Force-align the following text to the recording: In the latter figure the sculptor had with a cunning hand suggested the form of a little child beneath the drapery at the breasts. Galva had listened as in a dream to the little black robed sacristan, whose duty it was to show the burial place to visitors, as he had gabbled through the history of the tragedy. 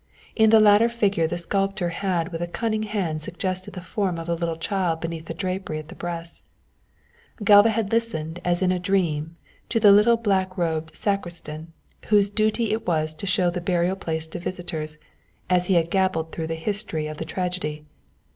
In 0.35 0.49
the 0.49 0.59
latter 0.59 0.89
figure 0.89 1.27
the 1.27 1.37
sculptor 1.37 1.89
had 1.89 2.29
with 2.31 2.41
a 2.41 2.47
cunning 2.47 2.81
hand 2.89 3.21
suggested 3.21 3.75
the 3.75 3.83
form 3.83 4.17
of 4.17 4.27
a 4.27 4.33
little 4.33 4.55
child 4.55 4.99
beneath 4.99 5.25
the 5.27 5.33
drapery 5.35 5.77
at 5.77 5.89
the 5.89 5.93
breasts. 5.95 6.41
Galva 7.43 7.69
had 7.69 7.91
listened 7.91 8.41
as 8.43 8.63
in 8.63 8.71
a 8.71 8.79
dream 8.79 9.35
to 9.69 9.79
the 9.79 9.91
little 9.91 10.17
black 10.17 10.57
robed 10.57 10.95
sacristan, 10.95 11.71
whose 12.07 12.31
duty 12.31 12.71
it 12.71 12.87
was 12.87 13.13
to 13.13 13.27
show 13.27 13.51
the 13.51 13.61
burial 13.61 13.95
place 13.95 14.25
to 14.25 14.39
visitors, 14.39 14.97
as 15.51 15.67
he 15.67 15.75
had 15.75 15.91
gabbled 15.91 16.31
through 16.31 16.47
the 16.47 16.55
history 16.55 17.05
of 17.05 17.17
the 17.17 17.23
tragedy. 17.25 17.85